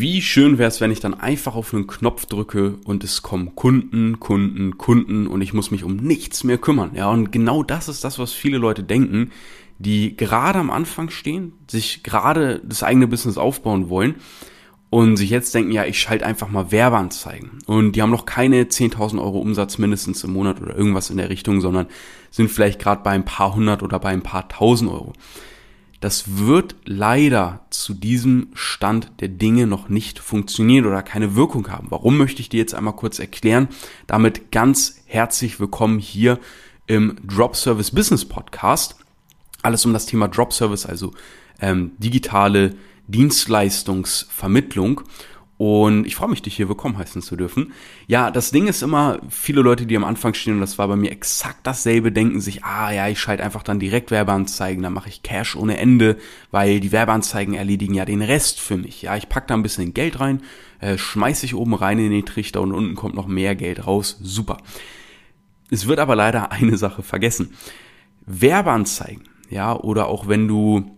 [0.00, 3.56] Wie schön wäre es, wenn ich dann einfach auf einen Knopf drücke und es kommen
[3.56, 6.92] Kunden, Kunden, Kunden und ich muss mich um nichts mehr kümmern.
[6.94, 9.32] Ja, und genau das ist das, was viele Leute denken,
[9.78, 14.16] die gerade am Anfang stehen, sich gerade das eigene Business aufbauen wollen
[14.90, 17.58] und sich jetzt denken, ja, ich schalte einfach mal Werbeanzeigen.
[17.66, 21.28] Und die haben noch keine 10.000 Euro Umsatz mindestens im Monat oder irgendwas in der
[21.28, 21.86] Richtung, sondern
[22.30, 25.12] sind vielleicht gerade bei ein paar hundert oder bei ein paar tausend Euro.
[26.00, 31.88] Das wird leider zu diesem Stand der Dinge noch nicht funktionieren oder keine Wirkung haben.
[31.90, 33.66] Warum möchte ich dir jetzt einmal kurz erklären?
[34.06, 36.38] Damit ganz herzlich willkommen hier
[36.86, 38.94] im Drop Service Business Podcast.
[39.62, 41.12] Alles um das Thema Drop Service, also
[41.60, 42.76] ähm, digitale
[43.08, 45.00] Dienstleistungsvermittlung.
[45.58, 47.72] Und ich freue mich, dich hier willkommen heißen zu dürfen.
[48.06, 50.94] Ja, das Ding ist immer, viele Leute, die am Anfang stehen, und das war bei
[50.94, 55.08] mir exakt dasselbe, denken sich, ah ja, ich schalte einfach dann direkt Werbeanzeigen, dann mache
[55.08, 56.16] ich Cash ohne Ende,
[56.52, 59.02] weil die Werbeanzeigen erledigen ja den Rest für mich.
[59.02, 60.42] Ja, ich pack da ein bisschen Geld rein,
[60.78, 64.16] äh, schmeiß ich oben rein in den Trichter und unten kommt noch mehr Geld raus.
[64.22, 64.58] Super.
[65.72, 67.54] Es wird aber leider eine Sache vergessen.
[68.26, 70.96] Werbeanzeigen, ja, oder auch wenn du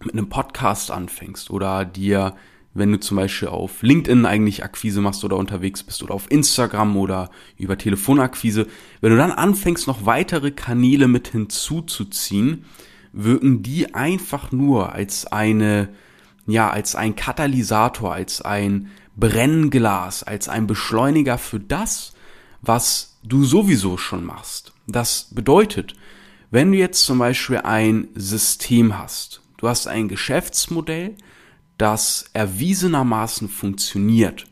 [0.00, 2.34] mit einem Podcast anfängst oder dir,
[2.74, 6.96] wenn du zum Beispiel auf LinkedIn eigentlich Akquise machst oder unterwegs bist oder auf Instagram
[6.96, 8.66] oder über Telefonakquise,
[9.00, 12.64] wenn du dann anfängst, noch weitere Kanäle mit hinzuzuziehen,
[13.12, 15.90] wirken die einfach nur als eine,
[16.46, 22.14] ja, als ein Katalysator, als ein Brennglas, als ein Beschleuniger für das,
[22.62, 24.72] was du sowieso schon machst.
[24.86, 25.94] Das bedeutet,
[26.50, 31.14] wenn du jetzt zum Beispiel ein System hast, Du hast ein Geschäftsmodell,
[31.82, 34.44] das erwiesenermaßen funktioniert.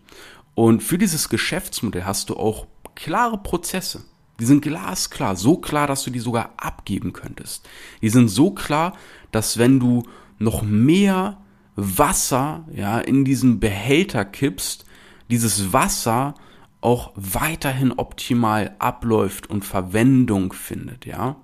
[0.57, 4.03] Und für dieses Geschäftsmodell hast du auch klare Prozesse.
[4.41, 7.69] Die sind glasklar, so klar, dass du die sogar abgeben könntest.
[8.03, 8.97] Die sind so klar,
[9.31, 10.03] dass wenn du
[10.41, 11.39] noch mehr
[11.77, 14.85] Wasser ja, in diesen Behälter kippst,
[15.31, 16.35] dieses Wasser
[16.81, 21.37] auch weiterhin optimal abläuft und Verwendung findet, ja.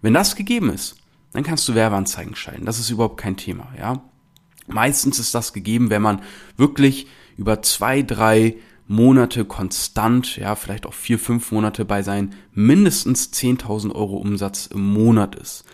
[0.00, 0.96] Wenn das gegeben ist,
[1.34, 2.64] dann kannst du Werbeanzeigen schalten.
[2.64, 4.02] Das ist überhaupt kein Thema, ja.
[4.72, 6.22] Meistens ist das gegeben, wenn man
[6.56, 13.32] wirklich über zwei, drei Monate konstant, ja, vielleicht auch vier, fünf Monate bei seinen mindestens
[13.32, 15.64] 10.000 Euro Umsatz im Monat ist.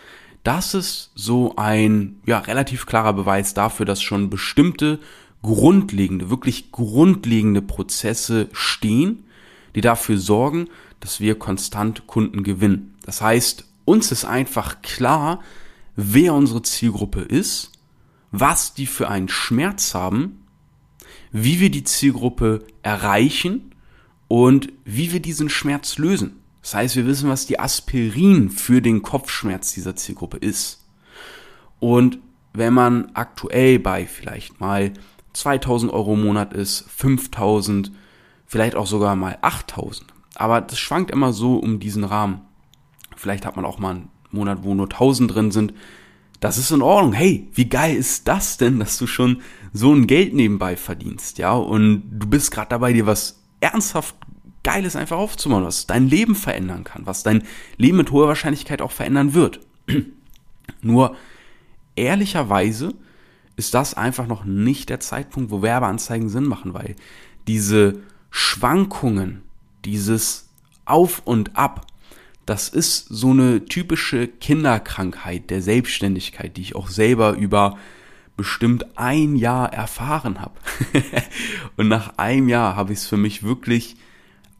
[0.43, 4.99] Das ist so ein, ja, relativ klarer Beweis dafür, dass schon bestimmte
[5.41, 9.25] grundlegende, wirklich grundlegende Prozesse stehen,
[9.75, 10.69] die dafür sorgen,
[10.99, 12.95] dass wir konstant Kunden gewinnen.
[13.03, 15.41] Das heißt, uns ist einfach klar,
[15.95, 17.71] wer unsere Zielgruppe ist,
[18.31, 20.43] was die für einen Schmerz haben,
[21.31, 23.75] wie wir die Zielgruppe erreichen
[24.27, 26.39] und wie wir diesen Schmerz lösen.
[26.61, 30.85] Das heißt, wir wissen, was die Aspirin für den Kopfschmerz dieser Zielgruppe ist.
[31.79, 32.19] Und
[32.53, 34.91] wenn man aktuell bei vielleicht mal
[35.33, 37.91] 2000 Euro im Monat ist, 5000,
[38.45, 40.13] vielleicht auch sogar mal 8000.
[40.35, 42.41] Aber das schwankt immer so um diesen Rahmen.
[43.15, 45.73] Vielleicht hat man auch mal einen Monat, wo nur 1000 drin sind.
[46.39, 47.13] Das ist in Ordnung.
[47.13, 49.41] Hey, wie geil ist das denn, dass du schon
[49.73, 51.53] so ein Geld nebenbei verdienst, ja?
[51.53, 54.15] Und du bist gerade dabei, dir was ernsthaft
[54.63, 57.43] Geiles einfach aufzubauen, was dein Leben verändern kann, was dein
[57.77, 59.61] Leben mit hoher Wahrscheinlichkeit auch verändern wird.
[60.81, 61.15] Nur
[61.95, 62.93] ehrlicherweise
[63.55, 66.95] ist das einfach noch nicht der Zeitpunkt, wo Werbeanzeigen Sinn machen, weil
[67.47, 69.41] diese Schwankungen,
[69.85, 70.49] dieses
[70.85, 71.87] Auf und Ab,
[72.47, 77.77] das ist so eine typische Kinderkrankheit der Selbstständigkeit, die ich auch selber über
[78.37, 80.53] bestimmt ein Jahr erfahren habe.
[81.75, 83.97] und nach einem Jahr habe ich es für mich wirklich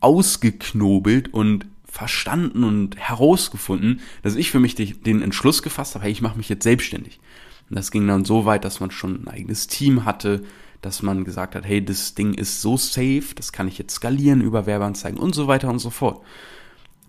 [0.02, 6.22] ausgeknobelt und verstanden und herausgefunden, dass ich für mich den Entschluss gefasst habe, hey, ich
[6.22, 7.22] mache mich jetzt selbstständig.
[7.70, 10.44] Und das ging dann so weit, dass man schon ein eigenes Team hatte,
[10.82, 14.42] dass man gesagt hat, hey, das Ding ist so safe, das kann ich jetzt skalieren
[14.42, 16.22] über Werbeanzeigen und so weiter und so fort.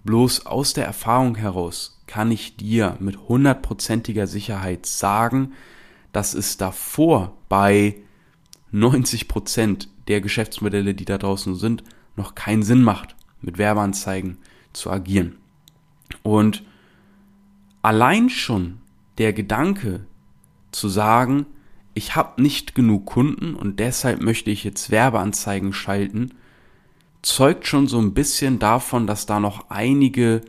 [0.05, 5.53] Bloß aus der Erfahrung heraus kann ich dir mit hundertprozentiger Sicherheit sagen,
[6.13, 7.97] dass es davor bei
[8.71, 11.85] 90 Prozent der Geschäftsmodelle, die da draußen sind,
[12.17, 14.39] noch keinen Sinn macht, mit Werbeanzeigen
[14.73, 15.37] zu agieren.
[16.23, 16.65] Und
[17.83, 18.79] allein schon
[19.19, 20.06] der Gedanke
[20.73, 21.47] zu sagen,
[21.94, 26.31] ich habe nicht genug Kunden und deshalb möchte ich jetzt Werbeanzeigen schalten,
[27.23, 30.43] zeugt schon so ein bisschen davon, dass da noch einige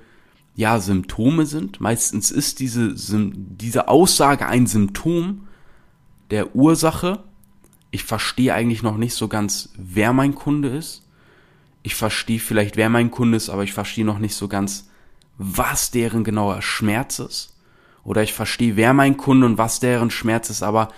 [0.56, 1.80] ja Symptome sind.
[1.80, 5.48] Meistens ist diese diese Aussage ein Symptom
[6.32, 7.24] der Ursache.
[7.92, 11.04] Ich verstehe eigentlich noch nicht so ganz, wer mein Kunde ist.
[11.82, 14.90] Ich verstehe vielleicht, wer mein Kunde ist, aber ich verstehe noch nicht so ganz,
[15.38, 17.56] was deren genauer Schmerz ist.
[18.04, 20.90] Oder ich verstehe, wer mein Kunde und was deren Schmerz ist, aber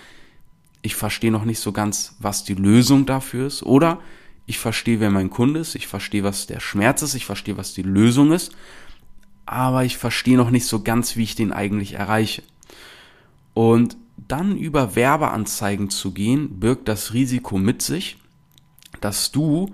[0.81, 3.63] ich verstehe noch nicht so ganz, was die Lösung dafür ist.
[3.63, 3.99] Oder
[4.45, 7.73] ich verstehe, wer mein Kunde ist, ich verstehe, was der Schmerz ist, ich verstehe, was
[7.73, 8.51] die Lösung ist,
[9.45, 12.43] aber ich verstehe noch nicht so ganz, wie ich den eigentlich erreiche.
[13.53, 13.97] Und
[14.27, 18.17] dann über Werbeanzeigen zu gehen, birgt das Risiko mit sich,
[18.99, 19.73] dass du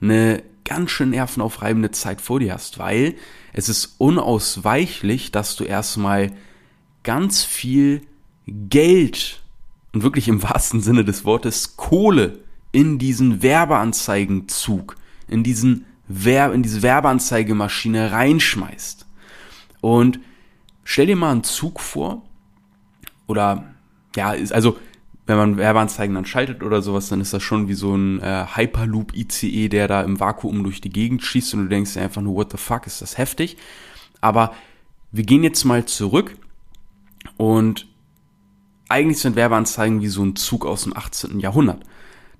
[0.00, 3.14] eine ganz schön nervenaufreibende Zeit vor dir hast, weil
[3.52, 6.32] es ist unausweichlich, dass du erstmal
[7.04, 8.02] ganz viel
[8.46, 9.40] Geld
[9.92, 12.40] und wirklich im wahrsten Sinne des Wortes Kohle
[12.76, 14.96] in diesen Werbeanzeigenzug,
[15.28, 19.06] in diesen Wer in diese Werbeanzeigemaschine reinschmeißt.
[19.80, 20.20] Und
[20.84, 22.22] stell dir mal einen Zug vor,
[23.26, 23.64] oder
[24.14, 24.76] ja, ist, also
[25.24, 28.44] wenn man Werbeanzeigen dann schaltet oder sowas, dann ist das schon wie so ein äh,
[28.54, 32.34] Hyperloop-ICE, der da im Vakuum durch die Gegend schießt und du denkst dir einfach nur,
[32.34, 33.56] what the fuck, ist das heftig.
[34.20, 34.54] Aber
[35.12, 36.36] wir gehen jetzt mal zurück
[37.38, 37.86] und
[38.90, 41.40] eigentlich sind Werbeanzeigen wie so ein Zug aus dem 18.
[41.40, 41.82] Jahrhundert.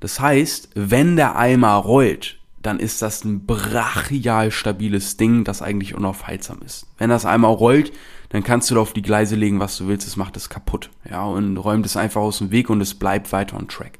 [0.00, 5.94] Das heißt, wenn der Eimer rollt, dann ist das ein brachial stabiles Ding, das eigentlich
[5.94, 6.86] unaufhaltsam ist.
[6.98, 7.92] Wenn das Eimer rollt,
[8.30, 10.90] dann kannst du da auf die Gleise legen, was du willst, es macht es kaputt.
[11.08, 13.98] Ja, und räumt es einfach aus dem Weg und es bleibt weiter on track.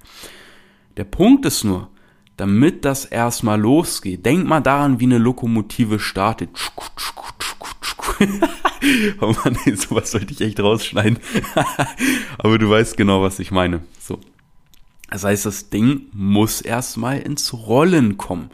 [0.96, 1.90] Der Punkt ist nur,
[2.36, 6.50] damit das erstmal losgeht, denk mal daran, wie eine Lokomotive startet.
[9.20, 11.18] oh Mann, sowas sollte ich echt rausschneiden.
[12.38, 13.82] Aber du weißt genau, was ich meine.
[14.00, 14.18] So.
[15.10, 18.50] Das heißt, das Ding muss erstmal ins Rollen kommen.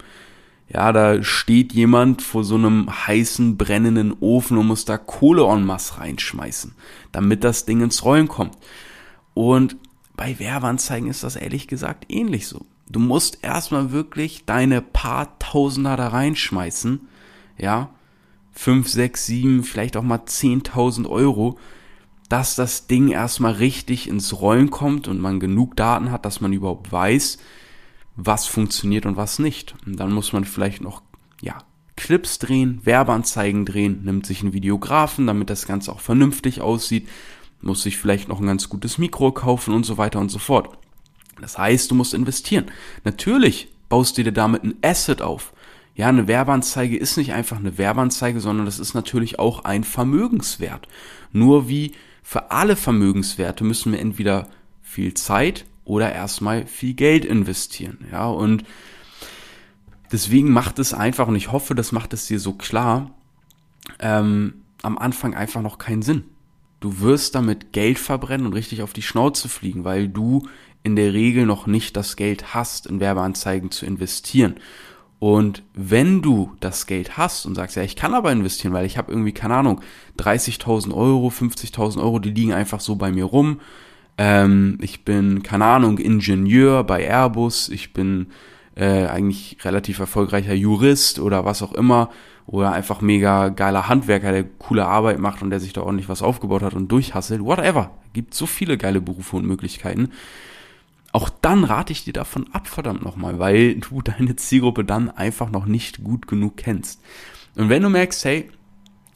[0.68, 5.64] Ja, da steht jemand vor so einem heißen, brennenden Ofen und muss da Kohle en
[5.64, 6.74] masse reinschmeißen,
[7.12, 8.56] damit das Ding ins Rollen kommt.
[9.34, 9.76] Und
[10.16, 12.64] bei Werbeanzeigen ist das ehrlich gesagt ähnlich so.
[12.88, 17.00] Du musst erstmal wirklich deine paar Tausender da reinschmeißen,
[17.58, 17.90] ja,
[18.52, 21.58] fünf, sechs, sieben, vielleicht auch mal zehntausend Euro,
[22.32, 26.54] dass das Ding erstmal richtig ins Rollen kommt und man genug Daten hat, dass man
[26.54, 27.36] überhaupt weiß,
[28.16, 29.74] was funktioniert und was nicht.
[29.84, 31.02] Und dann muss man vielleicht noch,
[31.42, 31.58] ja,
[31.94, 37.06] Clips drehen, Werbeanzeigen drehen, nimmt sich einen Videografen, damit das Ganze auch vernünftig aussieht,
[37.60, 40.70] muss sich vielleicht noch ein ganz gutes Mikro kaufen und so weiter und so fort.
[41.38, 42.70] Das heißt, du musst investieren.
[43.04, 45.52] Natürlich baust du dir damit ein Asset auf.
[45.94, 50.88] Ja, eine Werbeanzeige ist nicht einfach eine Werbeanzeige, sondern das ist natürlich auch ein Vermögenswert.
[51.30, 51.92] Nur wie
[52.22, 54.48] für alle Vermögenswerte müssen wir entweder
[54.80, 58.06] viel Zeit oder erstmal viel Geld investieren.
[58.10, 58.64] Ja, und
[60.12, 63.10] deswegen macht es einfach, und ich hoffe, das macht es dir so klar,
[63.98, 66.24] ähm, am Anfang einfach noch keinen Sinn.
[66.80, 70.48] Du wirst damit Geld verbrennen und richtig auf die Schnauze fliegen, weil du
[70.82, 74.56] in der Regel noch nicht das Geld hast, in Werbeanzeigen zu investieren.
[75.22, 78.98] Und wenn du das Geld hast und sagst, ja, ich kann aber investieren, weil ich
[78.98, 79.80] habe irgendwie, keine Ahnung,
[80.18, 83.60] 30.000 Euro, 50.000 Euro, die liegen einfach so bei mir rum,
[84.18, 88.32] ähm, ich bin, keine Ahnung, Ingenieur bei Airbus, ich bin
[88.74, 92.10] äh, eigentlich relativ erfolgreicher Jurist oder was auch immer
[92.48, 96.22] oder einfach mega geiler Handwerker, der coole Arbeit macht und der sich da ordentlich was
[96.22, 97.92] aufgebaut hat und durchhasselt, whatever.
[98.12, 100.10] Gibt so viele geile Berufe und Möglichkeiten.
[101.12, 105.50] Auch dann rate ich dir davon ab, verdammt nochmal, weil du deine Zielgruppe dann einfach
[105.50, 107.00] noch nicht gut genug kennst.
[107.54, 108.50] Und wenn du merkst, hey,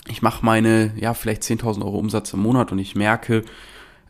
[0.08, 3.42] ich mache meine, ja, vielleicht 10.000 Euro Umsatz im Monat und ich merke,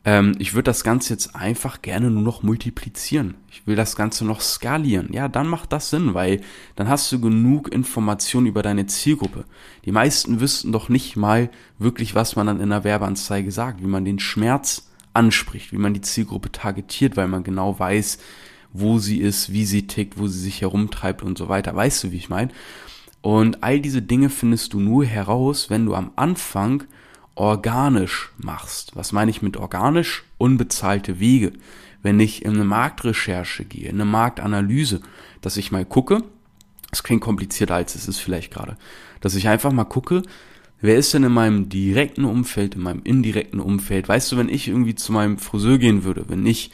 [0.04, 3.34] ähm, ich würde das Ganze jetzt einfach gerne nur noch multiplizieren.
[3.50, 5.08] Ich will das Ganze noch skalieren.
[5.12, 6.40] Ja, dann macht das Sinn, weil
[6.75, 9.44] dann hast du genug Informationen über deine Zielgruppe.
[9.84, 13.87] Die meisten wüssten doch nicht mal wirklich, was man dann in der Werbeanzeige sagt, wie
[13.87, 18.18] man den Schmerz anspricht, wie man die Zielgruppe targetiert, weil man genau weiß,
[18.73, 21.75] wo sie ist, wie sie tickt, wo sie sich herumtreibt und so weiter.
[21.75, 22.50] Weißt du, wie ich meine?
[23.23, 26.85] Und all diese Dinge findest du nur heraus, wenn du am Anfang
[27.35, 28.94] organisch machst.
[28.94, 30.25] Was meine ich mit organisch?
[30.38, 31.52] Unbezahlte Wege.
[32.02, 35.00] Wenn ich in eine Marktrecherche gehe, in eine Marktanalyse,
[35.40, 36.23] dass ich mal gucke,
[36.92, 38.76] es klingt komplizierter als es ist vielleicht gerade,
[39.20, 40.23] dass ich einfach mal gucke,
[40.80, 44.09] wer ist denn in meinem direkten Umfeld, in meinem indirekten Umfeld?
[44.09, 46.71] Weißt du, wenn ich irgendwie zu meinem Friseur gehen würde, wenn ich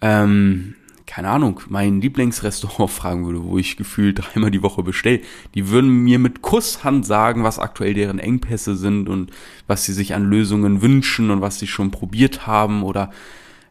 [0.00, 0.74] ähm,
[1.06, 5.20] keine Ahnung, mein Lieblingsrestaurant fragen würde, wo ich gefühlt dreimal die Woche bestelle,
[5.54, 9.30] die würden mir mit Kusshand sagen, was aktuell deren Engpässe sind und
[9.66, 13.10] was sie sich an Lösungen wünschen und was sie schon probiert haben oder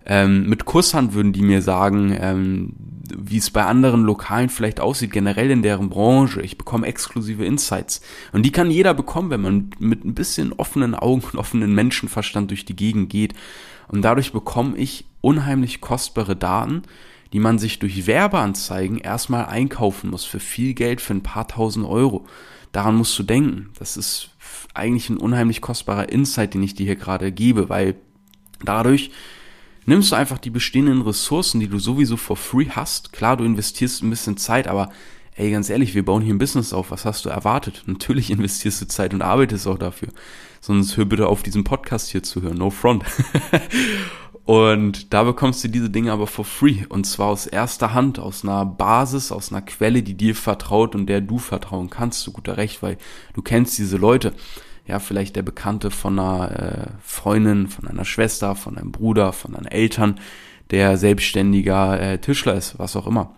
[0.06, 2.74] ähm, mit Kusshand würden die mir sagen, ähm,
[3.16, 6.42] wie es bei anderen Lokalen vielleicht aussieht, generell in deren Branche.
[6.42, 8.02] Ich bekomme exklusive Insights.
[8.32, 12.50] Und die kann jeder bekommen, wenn man mit ein bisschen offenen Augen und offenen Menschenverstand
[12.50, 13.34] durch die Gegend geht.
[13.88, 16.84] Und dadurch bekomme ich unheimlich kostbare Daten,
[17.34, 21.86] die man sich durch Werbeanzeigen erstmal einkaufen muss für viel Geld, für ein paar tausend
[21.86, 22.26] Euro.
[22.72, 23.70] Daran musst du denken.
[23.78, 24.30] Das ist
[24.74, 27.96] eigentlich ein unheimlich kostbarer Insight, den ich dir hier gerade gebe, weil
[28.64, 29.12] dadurch
[29.86, 33.14] nimmst du einfach die bestehenden Ressourcen, die du sowieso for free hast.
[33.14, 34.92] Klar, du investierst ein bisschen Zeit, aber
[35.36, 36.92] ey, ganz ehrlich, wir bauen hier ein Business auf.
[36.92, 37.84] Was hast du erwartet?
[37.88, 40.10] Natürlich investierst du Zeit und arbeitest auch dafür.
[40.60, 42.58] Sonst hör bitte auf, diesen Podcast hier zu hören.
[42.58, 43.04] No front.
[44.46, 46.86] und da bekommst du diese Dinge aber for free.
[46.88, 51.08] Und zwar aus erster Hand, aus einer Basis, aus einer Quelle, die dir vertraut und
[51.08, 52.98] der du vertrauen kannst, zu guter Recht, weil
[53.34, 54.34] du kennst diese Leute
[54.86, 59.54] ja, vielleicht der Bekannte von einer äh, Freundin, von einer Schwester, von einem Bruder, von
[59.54, 60.20] deinen Eltern,
[60.72, 63.36] der selbstständiger äh, Tischler ist, was auch immer.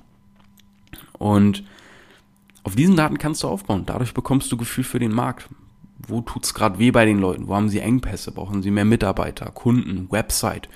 [1.18, 1.64] Und
[2.64, 3.84] auf diesen Daten kannst du aufbauen.
[3.86, 5.50] Dadurch bekommst du Gefühl für den Markt.
[6.08, 7.48] Wo tut's gerade weh bei den Leuten?
[7.48, 8.32] Wo haben sie Engpässe?
[8.32, 10.70] Brauchen sie mehr Mitarbeiter, Kunden, Website?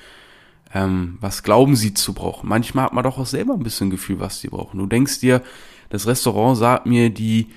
[0.73, 2.49] Ähm, was glauben sie zu brauchen?
[2.49, 4.77] Manchmal hat man doch auch selber ein bisschen Gefühl, was sie brauchen.
[4.77, 5.41] Du denkst dir,
[5.89, 7.47] das Restaurant sagt mir, die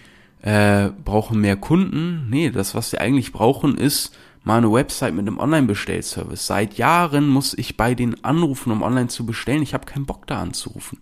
[0.43, 2.29] äh, brauchen mehr Kunden.
[2.31, 6.47] Nee, das, was sie eigentlich brauchen, ist mal eine Website mit einem Online-Bestellservice.
[6.47, 9.63] Seit Jahren muss ich bei denen anrufen, um online zu bestellen.
[9.63, 10.99] Ich habe keinen Bock da anzurufen.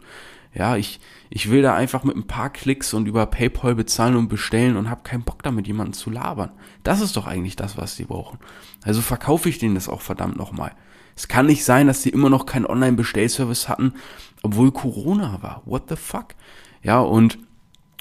[0.55, 0.99] Ja, ich,
[1.31, 4.91] ich will da einfach mit ein paar Klicks und über PayPal bezahlen und bestellen und
[4.91, 6.51] habe keinen Bock damit jemanden zu labern.
[6.83, 8.39] Das ist doch eigentlich das, was die brauchen.
[8.83, 10.73] Also verkaufe ich denen das auch verdammt nochmal.
[11.15, 13.95] Es kann nicht sein, dass die immer noch keinen Online-Bestellservice hatten,
[14.43, 15.63] obwohl Corona war.
[15.65, 16.35] What the fuck?
[16.83, 17.39] Ja, und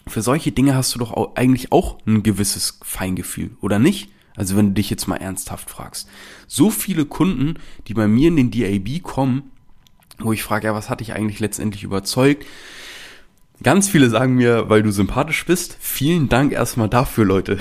[0.10, 4.10] für solche Dinge hast du doch eigentlich auch ein gewisses Feingefühl, oder nicht?
[4.36, 6.08] Also wenn du dich jetzt mal ernsthaft fragst.
[6.48, 7.56] So viele Kunden,
[7.88, 9.52] die bei mir in den DAB kommen,
[10.20, 12.46] wo ich frage, ja, was hat dich eigentlich letztendlich überzeugt?
[13.64, 15.78] Ganz viele sagen mir, weil du sympathisch bist.
[15.80, 17.58] Vielen Dank erstmal dafür, Leute.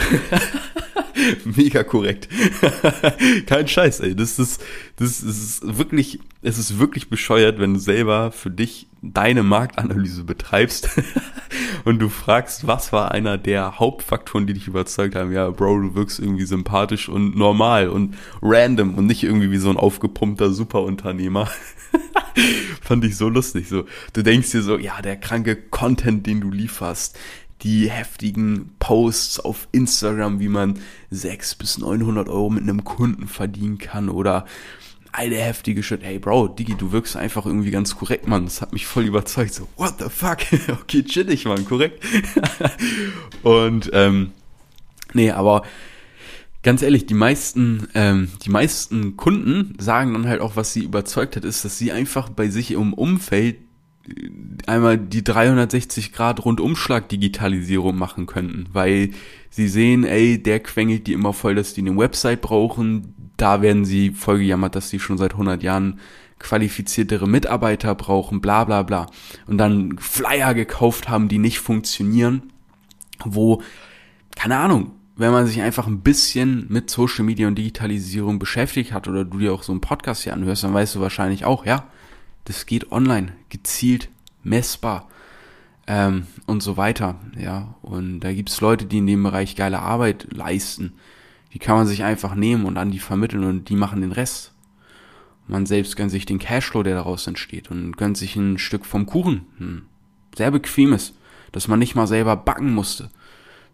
[1.45, 2.29] Mega korrekt.
[3.47, 4.15] Kein Scheiß, ey.
[4.15, 4.63] Das ist,
[4.97, 10.89] das ist wirklich, es ist wirklich bescheuert, wenn du selber für dich deine Marktanalyse betreibst
[11.85, 15.33] und du fragst, was war einer der Hauptfaktoren, die dich überzeugt haben?
[15.33, 19.71] Ja, Bro, du wirkst irgendwie sympathisch und normal und random und nicht irgendwie wie so
[19.71, 21.49] ein aufgepumpter Superunternehmer.
[22.81, 23.69] Fand ich so lustig.
[23.69, 27.19] So, du denkst dir so, ja, der kranke Content, den du lieferst,
[27.63, 30.79] die heftigen Posts auf Instagram, wie man
[31.11, 34.45] 600 bis 900 Euro mit einem Kunden verdienen kann oder
[35.17, 36.03] eine heftige Shit.
[36.03, 38.45] Hey Bro, Digi, du wirkst einfach irgendwie ganz korrekt, Mann.
[38.45, 39.55] Das hat mich voll überzeugt.
[39.55, 40.39] So, what the fuck?
[40.83, 42.05] okay, chillig, Mann, korrekt.
[43.43, 44.33] Und ähm,
[45.15, 45.63] nee, aber
[46.63, 51.37] ganz ehrlich, die meisten, ähm, die meisten Kunden sagen dann halt auch, was sie überzeugt
[51.37, 53.57] hat, ist, dass sie einfach bei sich im Umfeld
[54.67, 59.11] einmal die 360 Grad Rundumschlag Digitalisierung machen könnten, weil
[59.51, 63.85] sie sehen, ey, der quengelt die immer voll, dass die eine Website brauchen, da werden
[63.85, 66.01] sie voll gejammert, dass die schon seit 100 Jahren
[66.39, 69.07] qualifiziertere Mitarbeiter brauchen, bla bla bla.
[69.47, 72.53] Und dann Flyer gekauft haben, die nicht funktionieren,
[73.25, 73.63] wo,
[74.35, 79.09] keine Ahnung, wenn man sich einfach ein bisschen mit Social Media und Digitalisierung beschäftigt hat
[79.09, 81.87] oder du dir auch so einen Podcast hier anhörst, dann weißt du wahrscheinlich auch, ja,
[82.45, 84.11] das geht online, gezielt,
[84.43, 85.09] messbar
[85.87, 87.17] ähm, und so weiter.
[87.39, 90.93] Ja, und da gibt's Leute, die in dem Bereich geile Arbeit leisten.
[91.57, 94.53] Die kann man sich einfach nehmen und an die vermitteln und die machen den Rest.
[95.49, 99.07] Man selbst gönnt sich den Cashflow, der daraus entsteht und gönnt sich ein Stück vom
[99.07, 99.47] Kuchen.
[99.57, 99.83] Hm.
[100.37, 101.15] Sehr bequemes,
[101.53, 103.09] dass man nicht mal selber backen musste,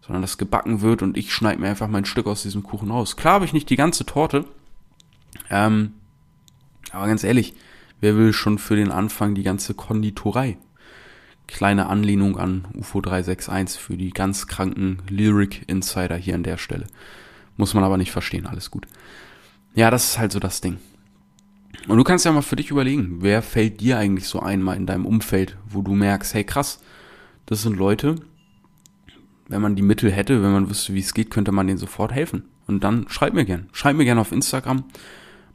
[0.01, 3.17] sondern das gebacken wird und ich schneide mir einfach mein Stück aus diesem Kuchen raus.
[3.17, 4.45] Klar habe ich nicht die ganze Torte,
[5.49, 5.93] ähm,
[6.91, 7.53] aber ganz ehrlich,
[8.03, 10.57] Wer will schon für den Anfang die ganze Konditorei?
[11.47, 16.87] Kleine Anlehnung an UFO 361 für die ganz kranken Lyric Insider hier an der Stelle.
[17.57, 18.87] Muss man aber nicht verstehen, alles gut.
[19.75, 20.77] Ja, das ist halt so das Ding.
[21.87, 24.85] Und du kannst ja mal für dich überlegen, wer fällt dir eigentlich so einmal in
[24.85, 26.79] deinem Umfeld, wo du merkst, hey krass,
[27.45, 28.15] das sind Leute,
[29.47, 32.11] wenn man die Mittel hätte, wenn man wüsste, wie es geht, könnte man denen sofort
[32.11, 32.43] helfen.
[32.67, 33.67] Und dann schreib mir gern.
[33.73, 34.85] Schreib mir gern auf Instagram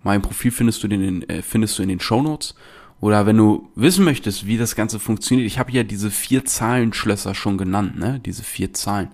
[0.02, 2.54] mein Profil findest du, den, äh, findest du in den Show Notes.
[3.00, 7.34] Oder wenn du wissen möchtest, wie das Ganze funktioniert, ich habe ja diese vier Zahlenschlösser
[7.34, 8.20] schon genannt, ne?
[8.24, 9.10] Diese vier Zahlen.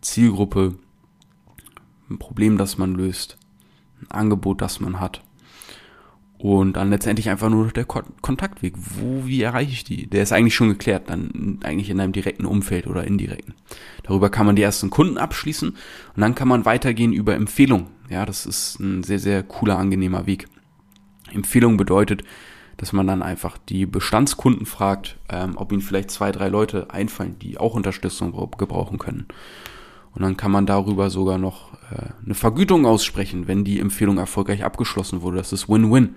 [0.00, 0.76] Zielgruppe,
[2.10, 3.36] ein Problem, das man löst,
[4.00, 5.22] ein Angebot, das man hat.
[6.38, 8.74] Und dann letztendlich einfach nur der Kontaktweg.
[8.76, 10.08] Wo, wie erreiche ich die?
[10.08, 13.54] Der ist eigentlich schon geklärt, dann eigentlich in einem direkten Umfeld oder indirekten.
[14.02, 17.86] Darüber kann man die ersten Kunden abschließen und dann kann man weitergehen über Empfehlungen.
[18.10, 20.48] Ja, das ist ein sehr, sehr cooler, angenehmer Weg.
[21.32, 22.24] Empfehlung bedeutet,
[22.76, 27.38] dass man dann einfach die Bestandskunden fragt, ähm, ob ihnen vielleicht zwei, drei Leute einfallen,
[27.38, 29.26] die auch Unterstützung gebrauchen können.
[30.14, 34.64] Und dann kann man darüber sogar noch äh, eine Vergütung aussprechen, wenn die Empfehlung erfolgreich
[34.64, 35.38] abgeschlossen wurde.
[35.38, 36.16] Das ist Win-Win.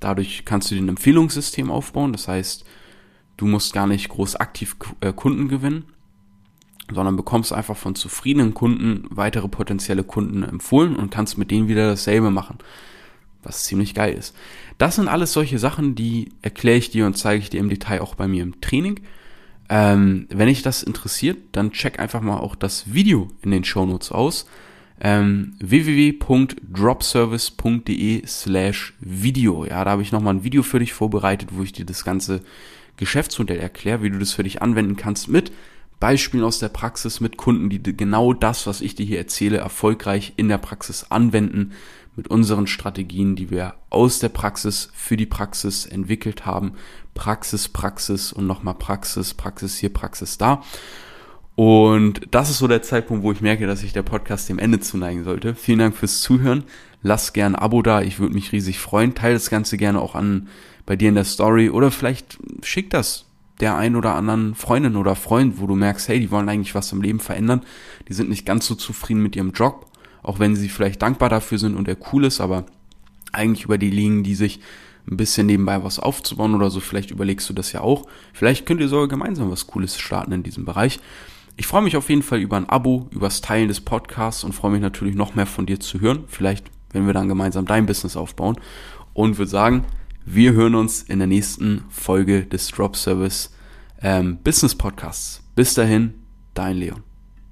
[0.00, 2.12] Dadurch kannst du den Empfehlungssystem aufbauen.
[2.12, 2.64] Das heißt,
[3.36, 5.84] du musst gar nicht groß aktiv äh, Kunden gewinnen,
[6.92, 11.88] sondern bekommst einfach von zufriedenen Kunden weitere potenzielle Kunden empfohlen und kannst mit denen wieder
[11.88, 12.58] dasselbe machen.
[13.42, 14.36] was ziemlich geil ist.
[14.78, 18.00] Das sind alles solche Sachen, die erkläre ich dir und zeige ich dir im Detail
[18.00, 19.00] auch bei mir im Training.
[19.68, 24.12] Ähm, wenn dich das interessiert, dann check einfach mal auch das Video in den Shownotes
[24.12, 24.46] aus.
[25.00, 29.64] Ähm, www.dropservice.de slash Video.
[29.64, 32.42] Ja, da habe ich nochmal ein Video für dich vorbereitet, wo ich dir das ganze
[32.96, 35.50] Geschäftsmodell erkläre, wie du das für dich anwenden kannst mit
[36.02, 40.32] Beispielen aus der Praxis, mit Kunden, die genau das, was ich dir hier erzähle, erfolgreich
[40.36, 41.74] in der Praxis anwenden
[42.16, 46.72] mit unseren Strategien, die wir aus der Praxis für die Praxis entwickelt haben.
[47.14, 50.62] Praxis, Praxis und nochmal Praxis, Praxis hier, Praxis da.
[51.54, 54.80] Und das ist so der Zeitpunkt, wo ich merke, dass sich der Podcast dem Ende
[54.80, 55.54] zuneigen sollte.
[55.54, 56.64] Vielen Dank fürs Zuhören.
[57.02, 58.00] Lass gern ein Abo da.
[58.00, 59.14] Ich würde mich riesig freuen.
[59.14, 60.48] Teile das Ganze gerne auch an
[60.86, 63.26] bei dir in der Story oder vielleicht schick das
[63.60, 66.90] der ein oder anderen Freundin oder Freund, wo du merkst, hey, die wollen eigentlich was
[66.90, 67.62] im Leben verändern.
[68.08, 69.86] Die sind nicht ganz so zufrieden mit ihrem Job
[70.22, 72.66] auch wenn sie vielleicht dankbar dafür sind und er cool ist, aber
[73.32, 74.60] eigentlich über die liegen, die sich
[75.10, 78.06] ein bisschen nebenbei was aufzubauen oder so, vielleicht überlegst du das ja auch.
[78.32, 81.00] Vielleicht könnt ihr sogar gemeinsam was Cooles starten in diesem Bereich.
[81.56, 84.70] Ich freue mich auf jeden Fall über ein Abo, übers Teilen des Podcasts und freue
[84.72, 86.24] mich natürlich noch mehr von dir zu hören.
[86.28, 88.56] Vielleicht, wenn wir dann gemeinsam dein Business aufbauen.
[89.14, 89.84] Und würde sagen,
[90.24, 93.54] wir hören uns in der nächsten Folge des Drop Service
[94.00, 95.42] ähm, Business Podcasts.
[95.54, 96.14] Bis dahin,
[96.54, 97.11] dein Leon.